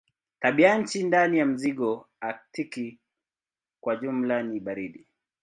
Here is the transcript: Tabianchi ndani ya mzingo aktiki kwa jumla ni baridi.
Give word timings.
Tabianchi 0.39 1.03
ndani 1.03 1.37
ya 1.37 1.45
mzingo 1.45 2.07
aktiki 2.19 2.99
kwa 3.81 3.95
jumla 3.95 4.43
ni 4.43 4.59
baridi. 4.59 5.07